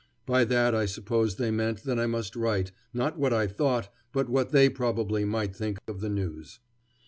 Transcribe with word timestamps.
By 0.25 0.45
that 0.45 0.73
I 0.73 0.87
suppose 0.87 1.35
they 1.35 1.51
meant 1.51 1.83
that 1.83 1.99
I 1.99 2.07
must 2.07 2.35
write, 2.35 2.71
not 2.91 3.19
what 3.19 3.33
I 3.33 3.45
thought, 3.45 3.93
but 4.11 4.29
what 4.29 4.49
they 4.49 4.67
probably 4.67 5.25
might 5.25 5.55
think 5.55 5.77
of 5.87 5.99
the 5.99 6.09
news. 6.09 6.59